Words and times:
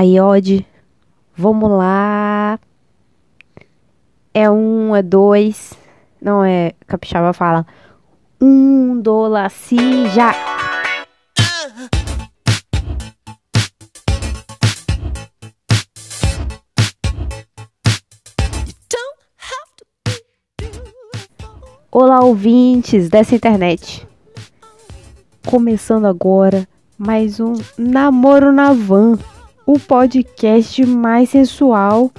Aí, 0.00 0.18
Odd, 0.18 0.66
vamos 1.36 1.70
lá. 1.70 2.58
É 4.32 4.50
um, 4.50 4.96
é 4.96 5.02
dois. 5.02 5.74
Não, 6.22 6.42
é. 6.42 6.72
Capixaba 6.86 7.34
fala. 7.34 7.66
Um, 8.40 8.98
dola, 8.98 9.46
si, 9.50 9.76
já. 10.08 10.34
Olá, 21.92 22.24
ouvintes 22.24 23.10
dessa 23.10 23.34
internet. 23.34 24.08
Começando 25.44 26.06
agora 26.06 26.66
mais 26.96 27.38
um 27.38 27.52
Namoro 27.76 28.50
na 28.50 28.72
Van, 28.72 29.18
o 29.72 29.78
podcast 29.78 30.84
mais 30.84 31.30
sensual 31.30 32.10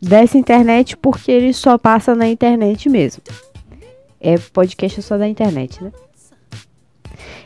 dessa 0.00 0.38
internet, 0.38 0.96
porque 0.96 1.32
ele 1.32 1.52
só 1.52 1.76
passa 1.76 2.14
na 2.14 2.28
internet 2.28 2.88
mesmo. 2.88 3.20
É 4.20 4.38
podcast 4.38 5.02
só 5.02 5.18
da 5.18 5.26
internet, 5.26 5.82
né? 5.82 5.90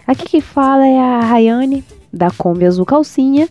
Aqui 0.06 0.26
que 0.26 0.40
fala 0.42 0.86
é 0.86 0.98
a 0.98 1.20
Rayane, 1.20 1.82
da 2.12 2.30
Kombi 2.30 2.66
Azul 2.66 2.84
Calcinha. 2.84 3.48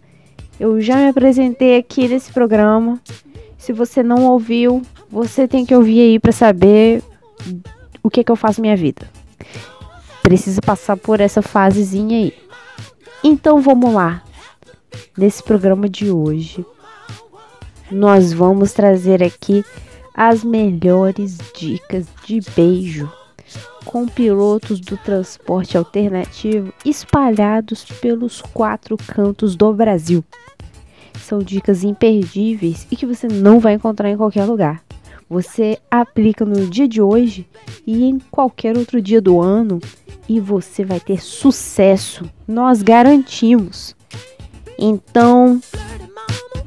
Eu 0.59 0.79
já 0.79 0.97
me 0.97 1.07
apresentei 1.07 1.75
aqui 1.75 2.07
nesse 2.07 2.31
programa. 2.31 2.99
Se 3.57 3.73
você 3.73 4.03
não 4.03 4.27
ouviu, 4.27 4.83
você 5.09 5.47
tem 5.47 5.65
que 5.65 5.73
ouvir 5.73 5.99
aí 6.01 6.19
para 6.19 6.31
saber 6.31 7.01
o 8.03 8.09
que, 8.11 8.23
que 8.23 8.31
eu 8.31 8.35
faço 8.35 8.61
minha 8.61 8.77
vida. 8.77 9.09
Preciso 10.21 10.61
passar 10.61 10.95
por 10.95 11.19
essa 11.19 11.41
fasezinha 11.41 12.19
aí. 12.19 12.33
Então 13.23 13.59
vamos 13.59 13.91
lá. 13.91 14.21
Nesse 15.17 15.43
programa 15.43 15.89
de 15.89 16.11
hoje, 16.11 16.65
nós 17.91 18.31
vamos 18.31 18.73
trazer 18.73 19.21
aqui 19.23 19.63
as 20.15 20.43
melhores 20.43 21.37
dicas 21.53 22.05
de 22.25 22.39
beijo 22.55 23.11
com 23.85 24.07
pilotos 24.07 24.79
do 24.79 24.95
transporte 24.97 25.77
alternativo 25.77 26.73
espalhados 26.85 27.83
pelos 27.83 28.41
quatro 28.41 28.95
cantos 28.97 29.55
do 29.55 29.73
Brasil. 29.73 30.23
São 31.19 31.39
dicas 31.39 31.83
imperdíveis 31.83 32.87
e 32.91 32.95
que 32.95 33.05
você 33.05 33.27
não 33.27 33.59
vai 33.59 33.73
encontrar 33.73 34.09
em 34.09 34.17
qualquer 34.17 34.45
lugar. 34.45 34.83
Você 35.29 35.77
aplica 35.89 36.45
no 36.45 36.67
dia 36.67 36.87
de 36.87 37.01
hoje 37.01 37.47
e 37.85 38.03
em 38.03 38.19
qualquer 38.31 38.77
outro 38.77 39.01
dia 39.01 39.21
do 39.21 39.41
ano 39.41 39.79
e 40.27 40.39
você 40.39 40.83
vai 40.83 40.99
ter 40.99 41.21
sucesso. 41.21 42.29
Nós 42.47 42.81
garantimos. 42.81 43.95
Então, 44.83 45.61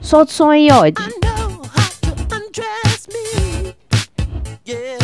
solta 0.01 0.31
o 0.31 0.35
som 0.35 0.51
aí, 0.51 0.71
Odd. 0.71 0.95
What 4.67 5.04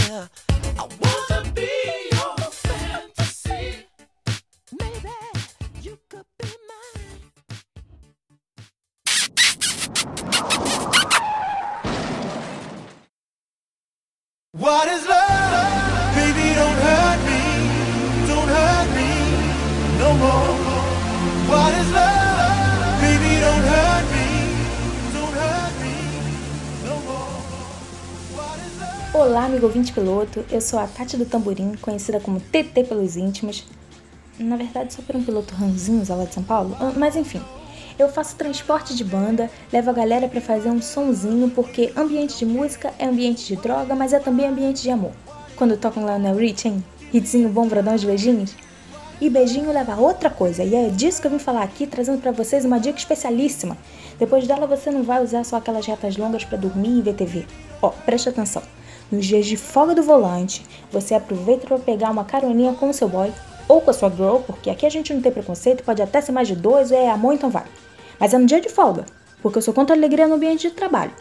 Olá, 29.30 29.44
amigo 29.44 29.66
ouvinte 29.66 29.92
piloto. 29.92 30.44
Eu 30.50 30.60
sou 30.60 30.76
a 30.76 30.88
Tati 30.88 31.16
do 31.16 31.24
Tamborim, 31.24 31.76
conhecida 31.80 32.18
como 32.18 32.40
TT 32.40 32.82
pelos 32.88 33.16
íntimos. 33.16 33.64
Na 34.36 34.56
verdade, 34.56 34.92
só 34.92 35.02
por 35.02 35.14
um 35.14 35.22
piloto 35.22 35.54
ranzinho 35.54 36.02
lá 36.08 36.24
de 36.24 36.34
São 36.34 36.42
Paulo. 36.42 36.76
Ah, 36.80 36.92
mas 36.96 37.14
enfim, 37.14 37.40
eu 37.96 38.08
faço 38.08 38.34
transporte 38.34 38.92
de 38.92 39.04
banda, 39.04 39.48
levo 39.72 39.88
a 39.88 39.92
galera 39.92 40.26
para 40.26 40.40
fazer 40.40 40.68
um 40.68 40.82
sonzinho, 40.82 41.48
porque 41.48 41.92
ambiente 41.96 42.38
de 42.38 42.44
música 42.44 42.92
é 42.98 43.06
ambiente 43.06 43.46
de 43.46 43.54
droga, 43.54 43.94
mas 43.94 44.12
é 44.12 44.18
também 44.18 44.48
ambiente 44.48 44.82
de 44.82 44.90
amor. 44.90 45.12
Quando 45.54 45.76
tocam 45.76 46.04
Lionel 46.04 46.34
Rich, 46.34 46.66
hein? 46.66 46.84
Hitzinho 47.14 47.50
bom 47.50 47.68
pra 47.68 47.82
dar 47.82 47.92
uns 47.92 48.02
beijinhos? 48.02 48.56
E 49.20 49.30
beijinho 49.30 49.72
leva 49.72 49.92
a 49.92 49.96
outra 49.96 50.28
coisa, 50.28 50.64
e 50.64 50.74
é 50.74 50.88
disso 50.88 51.20
que 51.20 51.28
eu 51.28 51.30
vim 51.30 51.38
falar 51.38 51.62
aqui, 51.62 51.86
trazendo 51.86 52.20
para 52.20 52.32
vocês 52.32 52.64
uma 52.64 52.80
dica 52.80 52.98
especialíssima. 52.98 53.78
Depois 54.18 54.48
dela 54.48 54.66
você 54.66 54.90
não 54.90 55.04
vai 55.04 55.22
usar 55.22 55.44
só 55.44 55.54
aquelas 55.54 55.86
retas 55.86 56.16
longas 56.16 56.44
para 56.44 56.58
dormir 56.58 56.98
e 56.98 57.02
ver 57.02 57.14
TV. 57.14 57.46
Ó, 57.80 57.90
preste 57.90 58.28
atenção. 58.28 58.79
Nos 59.10 59.26
dias 59.26 59.46
de 59.46 59.56
folga 59.56 59.94
do 59.94 60.02
volante, 60.02 60.64
você 60.92 61.14
aproveita 61.14 61.66
para 61.66 61.78
pegar 61.78 62.10
uma 62.10 62.24
caroninha 62.24 62.72
com 62.74 62.90
o 62.90 62.94
seu 62.94 63.08
boy 63.08 63.32
ou 63.66 63.80
com 63.80 63.90
a 63.90 63.94
sua 63.94 64.08
girl, 64.08 64.36
porque 64.38 64.70
aqui 64.70 64.86
a 64.86 64.90
gente 64.90 65.12
não 65.12 65.20
tem 65.20 65.32
preconceito, 65.32 65.82
pode 65.82 66.00
até 66.00 66.20
ser 66.20 66.32
mais 66.32 66.46
de 66.46 66.54
dois, 66.54 66.92
é 66.92 67.10
amor, 67.10 67.34
então 67.34 67.50
vai. 67.50 67.64
Mas 68.18 68.32
é 68.32 68.38
no 68.38 68.46
dia 68.46 68.60
de 68.60 68.68
folga, 68.68 69.04
porque 69.42 69.58
eu 69.58 69.62
sou 69.62 69.74
contra 69.74 69.96
a 69.96 69.98
alegria 69.98 70.28
no 70.28 70.34
ambiente 70.34 70.68
de 70.68 70.74
trabalho. 70.74 71.12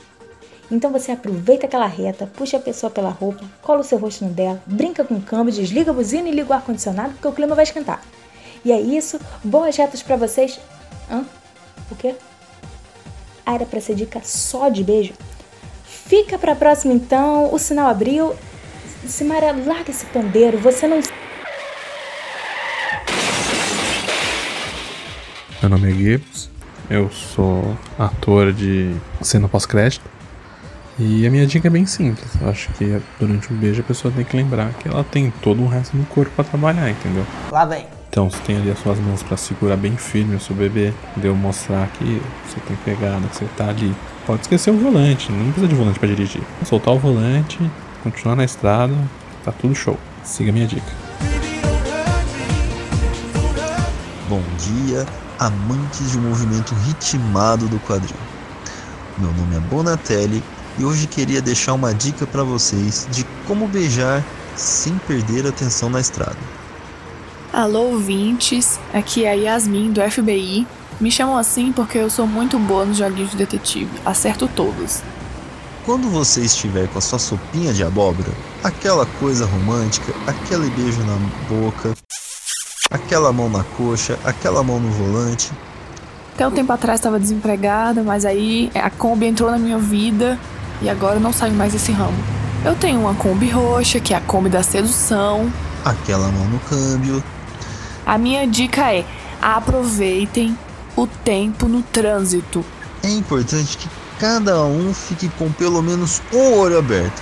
Então 0.72 0.92
você 0.92 1.12
aproveita 1.12 1.66
aquela 1.66 1.88
reta, 1.88 2.30
puxa 2.36 2.58
a 2.58 2.60
pessoa 2.60 2.92
pela 2.92 3.10
roupa, 3.10 3.44
cola 3.62 3.80
o 3.80 3.84
seu 3.84 3.98
rosto 3.98 4.24
no 4.24 4.32
dela, 4.32 4.62
brinca 4.68 5.04
com 5.04 5.16
o 5.16 5.22
câmbio, 5.22 5.52
desliga 5.52 5.90
a 5.90 5.94
buzina 5.94 6.30
e 6.30 6.32
liga 6.32 6.52
o 6.52 6.54
ar-condicionado 6.54 7.14
porque 7.14 7.28
o 7.28 7.32
clima 7.32 7.56
vai 7.56 7.64
esquentar. 7.64 8.04
E 8.64 8.72
é 8.72 8.80
isso, 8.80 9.20
boas 9.44 9.76
retas 9.76 10.04
para 10.04 10.16
vocês. 10.16 10.60
Hã? 11.10 11.26
O 11.90 11.96
quê? 11.96 12.14
Ah, 13.44 13.56
era 13.56 13.66
pra 13.66 13.82
ser 13.82 13.96
dica 13.96 14.22
só 14.24 14.70
de 14.70 14.84
beijo? 14.84 15.14
Fica 16.10 16.40
pra 16.40 16.56
próxima 16.56 16.92
então, 16.92 17.54
o 17.54 17.60
sinal 17.60 17.88
abriu. 17.88 18.34
Simara, 19.06 19.52
larga 19.52 19.92
esse 19.92 20.08
pandeiro, 20.08 20.58
você 20.58 20.88
não. 20.88 21.00
Meu 25.62 25.70
nome 25.70 25.92
é 25.92 25.94
Gibbs, 25.94 26.50
eu 26.90 27.12
sou 27.12 27.78
ator 28.00 28.52
de 28.52 28.92
cena 29.22 29.48
pós-crédito. 29.48 30.10
E 30.98 31.28
a 31.28 31.30
minha 31.30 31.46
dica 31.46 31.68
é 31.68 31.70
bem 31.70 31.86
simples. 31.86 32.28
Eu 32.42 32.50
acho 32.50 32.74
que 32.74 33.00
durante 33.20 33.54
um 33.54 33.56
beijo 33.56 33.82
a 33.82 33.84
pessoa 33.84 34.12
tem 34.12 34.26
que 34.26 34.36
lembrar 34.36 34.74
que 34.74 34.88
ela 34.88 35.04
tem 35.04 35.32
todo 35.44 35.62
o 35.62 35.68
resto 35.68 35.96
do 35.96 36.06
corpo 36.08 36.32
para 36.36 36.44
trabalhar, 36.44 36.90
entendeu? 36.90 37.24
Lá 37.52 37.66
vem. 37.66 37.99
Então 38.10 38.28
você 38.28 38.40
tem 38.40 38.58
ali 38.58 38.72
as 38.72 38.80
suas 38.80 39.00
mãos 39.00 39.22
para 39.22 39.38
segurar 39.38 39.78
bem 39.78 39.96
firme 39.96 40.36
o 40.36 40.40
seu 40.40 40.56
bebê, 40.56 40.92
deu 41.16 41.36
mostrar 41.36 41.88
que 41.90 42.20
você 42.44 42.60
tem 42.62 42.76
pegada, 42.78 43.28
que 43.28 43.38
você 43.38 43.46
tá 43.56 43.70
ali. 43.70 43.96
Pode 44.26 44.42
esquecer 44.42 44.72
o 44.72 44.78
volante, 44.78 45.32
não 45.32 45.46
precisa 45.46 45.68
de 45.68 45.76
volante 45.76 46.00
para 46.00 46.08
dirigir. 46.08 46.42
Soltar 46.66 46.96
o 46.96 46.98
volante, 46.98 47.60
continuar 48.04 48.36
na 48.36 48.44
estrada, 48.44 48.96
tá 49.46 49.52
tudo 49.52 49.76
show. 49.76 49.98
Siga 50.24 50.50
a 50.50 50.54
minha 50.54 50.66
dica. 50.66 50.92
Bom 54.28 54.42
dia, 54.58 55.06
amantes 55.38 56.12
de 56.12 56.18
um 56.18 56.22
movimento 56.22 56.74
ritmado 56.88 57.68
do 57.68 57.80
quadril. 57.82 58.18
Meu 59.20 59.32
nome 59.34 59.56
é 59.56 59.60
Bonatelli 59.60 60.44
e 60.80 60.84
hoje 60.84 61.06
queria 61.06 61.44
deixar 61.44 61.74
uma 61.74 61.94
dica 61.94 62.26
para 62.26 62.44
vocês 62.44 63.08
de 63.12 63.24
como 63.46 63.68
beijar 63.68 64.24
sem 64.56 64.98
perder 65.08 65.46
a 65.46 65.50
atenção 65.50 65.92
na 65.92 66.00
estrada. 66.00 66.38
Alô 67.52 67.94
ouvintes, 67.94 68.80
aqui 68.94 69.26
é 69.26 69.32
a 69.32 69.34
Yasmin 69.34 69.92
do 69.92 70.02
FBI. 70.02 70.68
Me 71.02 71.10
chamam 71.10 71.36
assim 71.36 71.72
porque 71.72 71.98
eu 71.98 72.08
sou 72.08 72.28
muito 72.28 72.60
boa 72.60 72.86
nos 72.86 72.98
joguinhos 72.98 73.32
de 73.32 73.38
detetive, 73.38 73.90
acerto 74.06 74.48
todos. 74.48 75.02
Quando 75.84 76.08
você 76.10 76.42
estiver 76.42 76.88
com 76.90 77.00
a 77.00 77.02
sua 77.02 77.18
sopinha 77.18 77.74
de 77.74 77.84
abóbora, 77.84 78.30
aquela 78.64 79.04
coisa 79.20 79.48
romântica, 79.48 80.14
aquele 80.28 80.70
beijo 80.70 81.02
na 81.02 81.18
boca, 81.50 81.96
aquela 82.92 83.34
mão 83.34 83.50
na 83.50 83.64
coxa, 83.64 84.20
aquela 84.24 84.62
mão 84.62 84.80
no 84.80 84.92
volante. 84.92 85.52
Até 86.36 86.48
um 86.48 86.52
tempo 86.52 86.72
atrás 86.72 87.00
estava 87.00 87.20
desempregada, 87.20 88.04
mas 88.04 88.26
aí 88.26 88.70
a 88.76 88.92
Kombi 88.92 89.26
entrou 89.26 89.50
na 89.50 89.58
minha 89.58 89.80
vida 89.80 90.38
e 90.84 90.90
agora 90.90 91.16
eu 91.16 91.20
não 91.20 91.34
saio 91.34 91.54
mais 91.56 91.74
desse 91.74 91.92
ramo. 91.92 92.18
Eu 92.64 92.76
tenho 92.76 93.00
uma 93.00 93.16
Kombi 93.16 93.50
roxa, 93.50 94.00
que 94.00 94.14
é 94.14 94.18
a 94.18 94.22
Kombi 94.22 94.50
da 94.50 94.62
sedução. 94.62 95.52
Aquela 95.84 96.28
mão 96.28 96.46
no 96.46 96.60
câmbio. 96.60 97.24
A 98.10 98.18
minha 98.18 98.48
dica 98.48 98.92
é: 98.92 99.06
aproveitem 99.40 100.58
o 100.96 101.06
tempo 101.06 101.68
no 101.68 101.84
trânsito. 101.84 102.66
É 103.04 103.10
importante 103.10 103.78
que 103.78 103.88
cada 104.20 104.64
um 104.64 104.92
fique 104.94 105.30
com 105.38 105.52
pelo 105.52 105.82
menos 105.84 106.20
um 106.34 106.58
olho 106.58 106.80
aberto. 106.80 107.22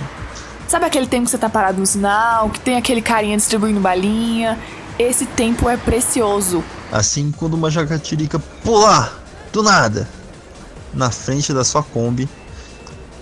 Sabe 0.66 0.86
aquele 0.86 1.06
tempo 1.06 1.24
que 1.24 1.30
você 1.30 1.38
tá 1.38 1.50
parado 1.50 1.78
no 1.78 1.86
sinal, 1.86 2.48
que 2.48 2.60
tem 2.60 2.76
aquele 2.76 3.02
carinha 3.02 3.36
distribuindo 3.36 3.80
balinha 3.80 4.58
esse 4.98 5.26
tempo 5.26 5.68
é 5.68 5.76
precioso. 5.76 6.64
Assim, 6.90 7.32
quando 7.36 7.54
uma 7.54 7.70
jacatirica 7.70 8.38
pular 8.64 9.12
do 9.52 9.62
nada 9.62 10.08
na 10.92 11.10
frente 11.10 11.52
da 11.52 11.62
sua 11.62 11.82
Kombi, 11.82 12.28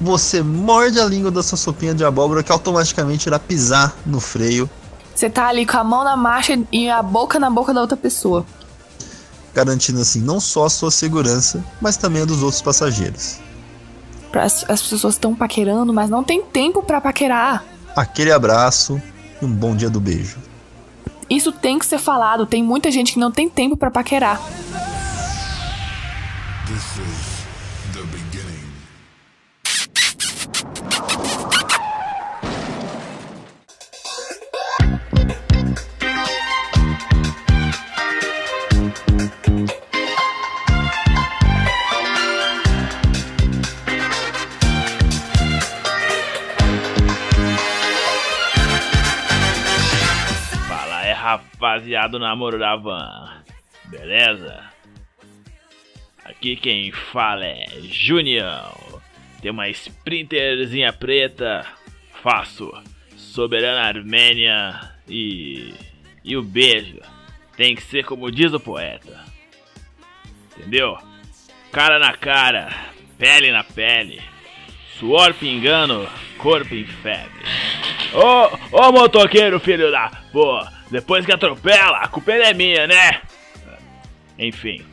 você 0.01 0.43
morde 0.43 0.99
a 0.99 1.05
língua 1.05 1.31
da 1.31 1.43
sua 1.43 1.59
sopinha 1.59 1.95
de 1.95 2.05
abóbora 2.05 2.43
que 2.43 2.51
automaticamente 2.51 3.29
irá 3.29 3.39
pisar 3.39 3.95
no 4.07 4.21
freio. 4.21 4.71
Você 5.17 5.31
tá 5.31 5.47
ali 5.47 5.65
com 5.65 5.79
a 5.79 5.83
mão 5.83 6.05
na 6.05 6.15
marcha 6.15 6.63
e 6.71 6.91
a 6.91 7.03
boca 7.03 7.41
na 7.41 7.49
boca 7.49 7.73
da 7.73 7.81
outra 7.81 7.97
pessoa. 7.97 8.45
garantindo 9.55 9.99
assim 9.99 10.21
não 10.21 10.39
só 10.39 10.67
a 10.67 10.71
sua 10.71 10.91
segurança, 10.91 11.65
mas 11.81 11.97
também 11.97 12.21
a 12.21 12.25
dos 12.27 12.43
outros 12.43 12.61
passageiros. 12.61 13.39
As, 14.35 14.69
as 14.69 14.83
pessoas 14.83 15.15
estão 15.15 15.35
paquerando, 15.35 15.95
mas 15.95 16.11
não 16.11 16.23
tem 16.23 16.43
tempo 16.43 16.83
para 16.83 17.01
paquerar. 17.01 17.65
Aquele 17.97 18.31
abraço 18.31 19.01
e 19.41 19.45
um 19.47 19.51
bom 19.51 19.75
dia 19.75 19.89
do 19.89 19.99
beijo. 19.99 20.37
Isso 21.31 21.51
tem 21.51 21.79
que 21.79 21.87
ser 21.87 21.99
falado. 21.99 22.45
Tem 22.45 22.63
muita 22.63 22.91
gente 22.91 23.15
que 23.15 23.19
não 23.19 23.33
tem 23.33 23.49
tempo 23.49 23.75
para 23.75 23.91
paquerar. 23.91 24.39
Fala 27.99 28.13
aí, 28.13 28.26
rapaziada 51.37 52.11
do 52.11 52.19
namoro 52.19 52.59
da 52.59 52.77
van. 52.77 53.43
Beleza? 53.85 54.65
Aqui 56.25 56.57
quem 56.57 56.91
fala 56.91 57.45
é 57.45 57.67
Junião. 57.83 58.75
Tem 59.41 59.51
uma 59.51 59.69
sprinterzinha 59.69 60.93
preta. 60.93 61.65
Faço. 62.23 62.73
Soberana 63.17 63.83
Armênia 63.83 64.93
e. 65.09 65.75
E 66.25 66.37
o 66.37 66.43
beijo. 66.43 67.01
Tem 67.57 67.75
que 67.75 67.83
ser 67.83 68.05
como 68.05 68.31
diz 68.31 68.53
o 68.53 68.61
poeta. 68.61 69.25
Entendeu? 70.57 70.99
Cara 71.71 71.99
na 71.99 72.13
cara, 72.15 72.75
pele 73.19 73.53
na 73.53 73.63
pele. 73.63 74.21
Suor 74.99 75.35
pingando, 75.35 76.09
corpo 76.39 76.75
em 76.75 76.87
febre. 76.87 77.45
Ô, 78.15 78.79
ô 78.79 78.93
motoqueiro, 78.93 79.61
filho 79.61 79.91
da. 79.91 80.11
Pô, 80.33 80.59
depois 80.91 81.25
que 81.27 81.33
atropela, 81.33 81.99
a 81.99 82.09
culpa 82.09 82.33
é 82.33 82.55
minha, 82.55 82.87
né? 82.87 83.23
Enfim. 84.39 84.85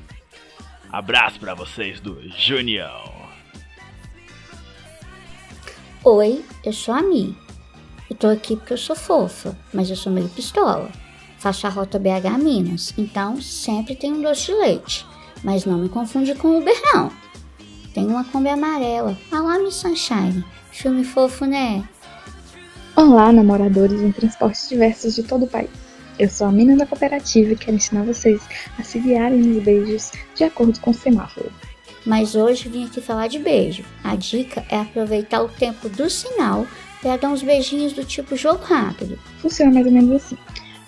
Abraço 0.91 1.39
pra 1.39 1.53
vocês 1.53 1.99
do 1.99 2.21
Junião. 2.37 3.11
Oi, 6.03 6.43
eu 6.63 6.73
sou 6.73 6.93
a 6.93 7.01
Mi. 7.01 7.37
Eu 8.09 8.15
tô 8.15 8.27
aqui 8.27 8.55
porque 8.55 8.73
eu 8.73 8.77
sou 8.77 8.95
fofa, 8.95 9.57
mas 9.73 9.89
eu 9.89 9.95
sou 9.95 10.11
meio 10.11 10.29
pistola. 10.29 10.89
Faço 11.37 11.65
a 11.65 11.69
rota 11.69 11.99
BH 11.99 12.37
Minas, 12.41 12.93
então 12.97 13.41
sempre 13.41 13.95
tem 13.95 14.13
um 14.13 14.21
doce 14.21 14.45
de 14.47 14.53
leite. 14.53 15.05
Mas 15.43 15.65
não 15.65 15.77
me 15.77 15.89
confunde 15.89 16.35
com 16.35 16.57
Uber, 16.57 16.79
não. 16.93 17.11
Tem 17.93 18.07
uma 18.07 18.23
Kombi 18.23 18.49
amarela. 18.49 19.17
Ah 19.31 19.41
lá, 19.41 19.59
Miss 19.59 19.75
Sunshine. 19.75 20.43
Filme 20.71 21.03
fofo, 21.03 21.45
né? 21.45 21.87
Olá, 22.95 23.31
namoradores 23.31 24.01
em 24.01 24.11
transportes 24.11 24.69
diversos 24.69 25.15
de 25.15 25.23
todo 25.23 25.45
o 25.45 25.47
país. 25.47 25.82
Eu 26.19 26.29
sou 26.29 26.47
a 26.47 26.51
mina 26.51 26.75
da 26.77 26.85
cooperativa 26.85 27.53
e 27.53 27.55
quero 27.55 27.77
ensinar 27.77 28.03
vocês 28.03 28.41
a 28.77 28.83
se 28.83 28.99
guiarem 28.99 29.39
nos 29.39 29.63
beijos 29.63 30.11
de 30.35 30.43
acordo 30.43 30.79
com 30.79 30.91
o 30.91 30.93
semáforo. 30.93 31.51
Mas 32.05 32.35
hoje 32.35 32.69
vim 32.69 32.85
aqui 32.85 33.01
falar 33.01 33.27
de 33.27 33.39
beijo. 33.39 33.83
A 34.03 34.15
dica 34.15 34.63
é 34.69 34.77
aproveitar 34.77 35.41
o 35.41 35.49
tempo 35.49 35.89
do 35.89 36.09
sinal 36.09 36.67
para 37.01 37.17
dar 37.17 37.29
uns 37.29 37.41
beijinhos 37.41 37.93
do 37.93 38.03
tipo 38.03 38.35
jogo 38.35 38.63
rápido. 38.63 39.17
Funciona 39.39 39.71
mais 39.71 39.85
ou 39.85 39.91
menos 39.91 40.23
assim. 40.23 40.37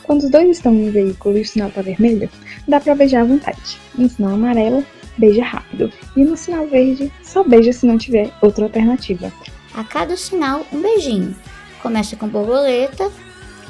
Quando 0.03 0.23
os 0.23 0.29
dois 0.29 0.49
estão 0.49 0.73
em 0.73 0.89
um 0.89 0.91
veículo 0.91 1.37
e 1.37 1.41
o 1.41 1.45
sinal 1.45 1.69
está 1.69 1.81
vermelho, 1.81 2.29
dá 2.67 2.79
para 2.79 2.93
beijar 2.93 3.21
à 3.21 3.25
vontade. 3.25 3.79
No 3.97 4.07
sinal 4.07 4.33
amarelo, 4.33 4.85
beija 5.17 5.43
rápido. 5.43 5.91
E 6.15 6.23
no 6.23 6.37
sinal 6.37 6.67
verde, 6.67 7.11
só 7.23 7.43
beija 7.43 7.73
se 7.73 7.87
não 7.87 7.97
tiver 7.97 8.31
outra 8.41 8.65
alternativa. 8.65 9.33
A 9.73 9.83
cada 9.83 10.15
sinal, 10.15 10.65
um 10.71 10.81
beijinho. 10.81 11.35
Começa 11.81 12.15
com 12.15 12.27
borboleta, 12.27 13.11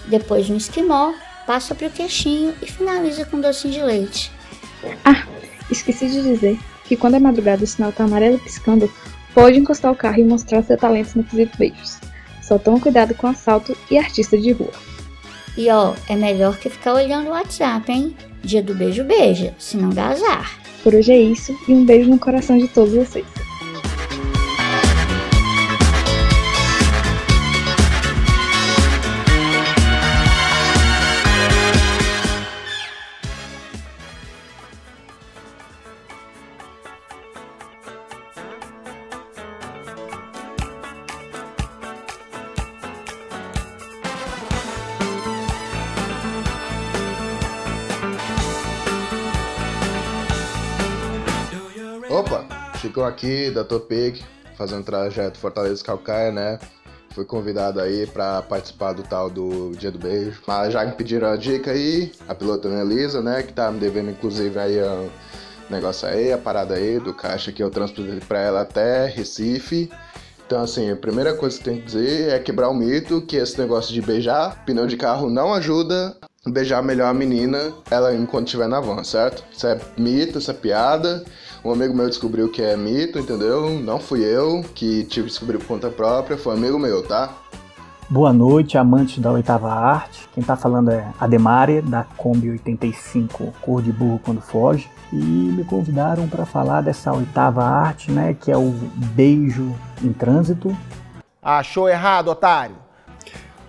depois 0.07 0.49
um 0.49 0.57
esquimó, 0.57 1.13
passa 1.45 1.75
pro 1.75 1.89
queixinho 1.89 2.53
e 2.61 2.65
finaliza 2.65 3.25
com 3.25 3.39
docinho 3.39 3.73
de 3.73 3.81
leite. 3.81 4.31
Ah, 5.03 5.25
esqueci 5.69 6.07
de 6.07 6.21
dizer 6.21 6.59
que 6.83 6.95
quando 6.95 7.15
é 7.15 7.19
madrugada 7.19 7.63
o 7.63 7.67
sinal 7.67 7.91
tá 7.91 8.03
amarelo 8.03 8.39
piscando, 8.39 8.91
pode 9.33 9.57
encostar 9.57 9.91
o 9.91 9.95
carro 9.95 10.19
e 10.19 10.23
mostrar 10.23 10.63
seu 10.63 10.77
talento 10.77 11.15
no 11.15 11.23
quesito 11.23 11.57
beijos. 11.57 11.99
Só 12.41 12.57
toma 12.57 12.79
cuidado 12.79 13.15
com 13.15 13.27
assalto 13.27 13.75
e 13.89 13.97
artista 13.97 14.37
de 14.37 14.51
rua. 14.51 14.71
E 15.57 15.69
ó, 15.69 15.93
é 16.07 16.15
melhor 16.15 16.57
que 16.57 16.69
ficar 16.69 16.93
olhando 16.93 17.27
o 17.27 17.31
WhatsApp, 17.31 17.91
hein? 17.91 18.15
Dia 18.43 18.61
do 18.61 18.75
beijo, 18.75 19.03
beija, 19.03 19.55
senão 19.57 19.89
dá 19.89 20.09
azar. 20.09 20.51
Por 20.83 20.93
hoje 20.93 21.11
é 21.11 21.19
isso 21.19 21.57
e 21.67 21.73
um 21.73 21.85
beijo 21.85 22.09
no 22.09 22.19
coração 22.19 22.57
de 22.57 22.67
todos 22.67 22.93
vocês. 22.93 23.25
Opa, 52.15 52.45
Chico 52.79 53.01
aqui, 53.01 53.51
Dr. 53.51 53.79
Pig, 53.89 54.23
fazendo 54.57 54.85
trajeto 54.85 55.37
Fortaleza 55.37 55.83
Calcaia, 55.83 56.31
né? 56.31 56.57
Fui 57.09 57.25
convidado 57.25 57.81
aí 57.81 58.07
pra 58.07 58.41
participar 58.41 58.93
do 58.93 59.03
tal 59.03 59.29
do 59.29 59.71
Dia 59.71 59.91
do 59.91 59.99
Beijo. 59.99 60.41
Mas 60.47 60.71
já 60.71 60.85
me 60.85 60.93
pediram 60.93 61.27
a 61.27 61.35
dica 61.35 61.71
aí, 61.71 62.13
a 62.25 62.33
pilota 62.33 62.69
Ana 62.69 62.83
Elisa, 62.89 63.21
né? 63.21 63.43
Que 63.43 63.51
tá 63.51 63.69
me 63.69 63.81
devendo 63.81 64.11
inclusive 64.11 64.57
aí 64.57 64.79
o 64.81 65.09
negócio 65.69 66.07
aí, 66.07 66.31
a 66.31 66.37
parada 66.37 66.75
aí 66.75 67.01
do 67.01 67.13
caixa 67.13 67.51
que 67.51 67.61
eu 67.61 67.69
transportei 67.69 68.21
pra 68.21 68.39
ela 68.39 68.61
até 68.61 69.07
Recife. 69.07 69.91
Então, 70.47 70.61
assim, 70.63 70.89
a 70.89 70.95
primeira 70.95 71.33
coisa 71.33 71.57
que 71.57 71.65
tem 71.65 71.81
que 71.81 71.85
dizer 71.87 72.29
é 72.29 72.39
quebrar 72.39 72.69
o 72.69 72.73
mito 72.73 73.23
que 73.23 73.35
esse 73.35 73.59
negócio 73.59 73.93
de 73.93 74.01
beijar 74.01 74.63
pneu 74.63 74.87
de 74.87 74.95
carro 74.95 75.29
não 75.29 75.53
ajuda 75.53 76.15
beijar 76.51 76.81
melhor 76.81 77.07
a 77.07 77.13
menina 77.13 77.73
ela 77.89 78.15
enquanto 78.15 78.47
estiver 78.47 78.67
na 78.67 78.79
van, 78.79 79.03
certo? 79.03 79.43
Isso 79.51 79.65
é 79.67 79.79
mito, 79.97 80.39
isso 80.39 80.51
é 80.51 80.53
piada. 80.53 81.23
Um 81.63 81.71
amigo 81.71 81.95
meu 81.95 82.07
descobriu 82.07 82.49
que 82.49 82.61
é 82.61 82.77
mito, 82.77 83.17
entendeu? 83.17 83.69
Não 83.79 83.99
fui 83.99 84.23
eu 84.23 84.63
que 84.75 85.03
tive 85.05 85.25
que 85.25 85.31
descobrir 85.31 85.57
por 85.57 85.67
conta 85.67 85.89
própria, 85.89 86.37
foi 86.37 86.53
um 86.53 86.57
amigo 86.57 86.77
meu, 86.77 87.01
tá? 87.01 87.33
Boa 88.07 88.31
noite, 88.31 88.77
amantes 88.77 89.17
da 89.17 89.31
oitava 89.31 89.73
arte. 89.73 90.29
Quem 90.31 90.43
tá 90.43 90.55
falando 90.55 90.91
é 90.91 91.11
Ademare, 91.19 91.81
da 91.81 92.03
Kombi 92.03 92.51
85 92.51 93.51
Cor 93.61 93.81
de 93.81 93.91
Burro 93.91 94.19
Quando 94.23 94.41
Foge. 94.41 94.87
E 95.11 95.15
me 95.15 95.63
convidaram 95.63 96.27
para 96.27 96.45
falar 96.45 96.81
dessa 96.81 97.11
oitava 97.11 97.63
arte, 97.63 98.11
né? 98.11 98.35
Que 98.39 98.51
é 98.51 98.57
o 98.57 98.69
beijo 99.15 99.73
em 100.03 100.13
trânsito. 100.13 100.75
Achou 101.41 101.89
errado, 101.89 102.27
otário? 102.27 102.75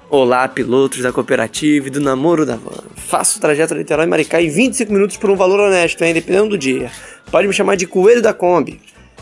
Olá, 0.08 0.46
pilotos 0.46 1.02
da 1.02 1.12
cooperativa 1.12 1.88
e 1.88 1.90
do 1.90 2.00
namoro 2.00 2.46
da 2.46 2.56
van. 2.56 2.84
Faço 2.94 3.38
o 3.38 3.40
trajeto 3.40 3.74
Niterói 3.74 4.06
Maricá 4.06 4.40
em 4.40 4.48
25 4.48 4.92
minutos 4.92 5.16
por 5.16 5.30
um 5.30 5.36
valor 5.36 5.58
honesto, 5.58 6.02
hein? 6.04 6.14
dependendo 6.14 6.50
do 6.50 6.58
dia. 6.58 6.90
Pode 7.30 7.48
me 7.48 7.52
chamar 7.52 7.76
de 7.76 7.86
Coelho 7.86 8.22
da 8.22 8.32
Kombi. 8.32 8.80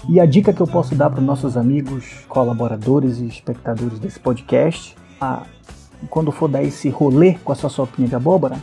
E 0.09 0.21
a 0.21 0.27
dica 0.27 0.53
que 0.53 0.61
eu 0.61 0.67
posso 0.67 0.95
dar 0.95 1.09
para 1.09 1.21
os 1.21 1.25
nossos 1.27 1.57
amigos, 1.57 2.05
colaboradores 2.29 3.19
e 3.19 3.27
espectadores 3.27 3.99
desse 3.99 4.21
podcast, 4.21 4.95
a, 5.19 5.45
quando 6.11 6.31
for 6.31 6.49
dar 6.49 6.63
esse 6.63 6.91
rolê 6.91 7.37
com 7.43 7.53
a 7.53 7.55
sua 7.55 7.71
sopinha 7.71 8.07
de 8.07 8.15
abóbora, 8.15 8.57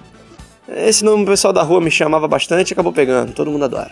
Esse 0.67 1.03
nome 1.03 1.23
o 1.23 1.25
pessoal 1.25 1.51
da 1.51 1.63
rua 1.63 1.81
me 1.81 1.89
chamava 1.89 2.27
bastante 2.27 2.69
e 2.69 2.73
acabou 2.73 2.93
pegando, 2.93 3.33
todo 3.33 3.49
mundo 3.49 3.65
adora. 3.65 3.91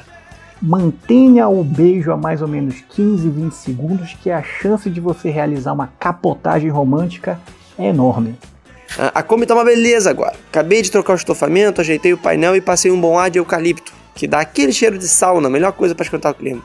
mantenha 0.61 1.47
o 1.47 1.63
beijo 1.63 2.11
a 2.11 2.17
mais 2.17 2.43
ou 2.43 2.47
menos 2.47 2.75
15, 2.91 3.27
20 3.27 3.51
segundos, 3.53 4.13
que 4.21 4.29
a 4.29 4.43
chance 4.43 4.87
de 4.87 4.99
você 4.99 5.31
realizar 5.31 5.73
uma 5.73 5.87
capotagem 5.99 6.69
romântica 6.69 7.39
é 7.79 7.87
enorme. 7.87 8.35
A, 8.97 9.19
a 9.19 9.23
Kombi 9.23 9.45
tá 9.45 9.53
uma 9.53 9.63
beleza 9.63 10.09
agora. 10.09 10.35
Acabei 10.49 10.81
de 10.81 10.91
trocar 10.91 11.13
o 11.13 11.15
estofamento, 11.15 11.81
ajeitei 11.81 12.13
o 12.13 12.17
painel 12.17 12.55
e 12.55 12.61
passei 12.61 12.91
um 12.91 12.99
bom 12.99 13.17
ar 13.17 13.29
de 13.29 13.39
eucalipto, 13.39 13.93
que 14.15 14.27
dá 14.27 14.41
aquele 14.41 14.73
cheiro 14.73 14.97
de 14.97 15.07
sauna, 15.07 15.49
melhor 15.49 15.71
coisa 15.71 15.95
para 15.95 16.03
esquentar 16.03 16.31
o 16.31 16.35
clima. 16.35 16.61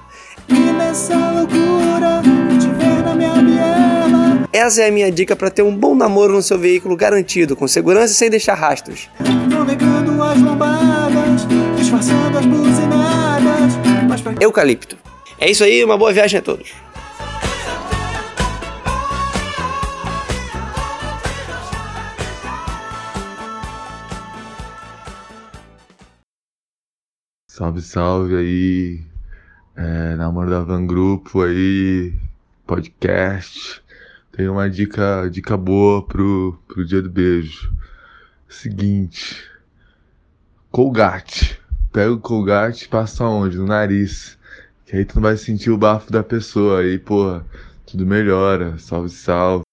E 0.48 0.54
nessa 0.54 1.14
loucura, 1.30 2.22
te 2.60 2.68
ver 2.68 3.02
na 3.04 3.14
minha 3.14 3.34
biela. 3.34 4.48
Essa 4.52 4.82
é 4.82 4.88
a 4.88 4.92
minha 4.92 5.10
dica 5.10 5.36
para 5.36 5.50
ter 5.50 5.62
um 5.62 5.74
bom 5.74 5.94
namoro 5.94 6.32
no 6.32 6.42
seu 6.42 6.58
veículo 6.58 6.96
garantido, 6.96 7.56
com 7.56 7.66
segurança 7.68 8.12
e 8.12 8.16
sem 8.16 8.30
deixar 8.30 8.54
rastros. 8.54 9.08
Navegando 9.48 10.22
as 10.22 10.40
lombadas, 10.40 11.46
disfarçando 11.76 12.38
as 12.38 12.46
buzinadas. 12.46 13.72
Mas 14.08 14.20
pra 14.20 14.34
Eucalipto. 14.40 14.96
É 15.38 15.50
isso 15.50 15.64
aí, 15.64 15.84
uma 15.84 15.98
boa 15.98 16.12
viagem 16.12 16.38
a 16.38 16.42
todos. 16.42 16.83
Salve, 27.56 27.82
salve 27.82 28.34
aí. 28.34 29.00
É, 29.76 30.16
namoro 30.16 30.50
da 30.50 30.58
Van 30.58 30.84
Grupo 30.84 31.40
aí, 31.42 32.12
podcast. 32.66 33.80
Tem 34.32 34.48
uma 34.48 34.68
dica, 34.68 35.28
dica 35.30 35.56
boa 35.56 36.04
pro, 36.04 36.58
pro 36.66 36.84
dia 36.84 37.00
do 37.00 37.08
beijo. 37.08 37.72
Seguinte. 38.48 39.48
Colgate. 40.72 41.56
Pega 41.92 42.14
o 42.14 42.18
Colgate 42.18 42.86
e 42.86 42.88
passa 42.88 43.24
onde? 43.24 43.56
No 43.56 43.66
nariz. 43.66 44.36
Que 44.84 44.96
aí 44.96 45.04
tu 45.04 45.14
não 45.14 45.22
vai 45.22 45.36
sentir 45.36 45.70
o 45.70 45.78
bafo 45.78 46.10
da 46.10 46.24
pessoa. 46.24 46.80
Aí, 46.80 46.98
porra, 46.98 47.46
tudo 47.86 48.04
melhora. 48.04 48.76
Salve, 48.78 49.10
salve. 49.10 49.63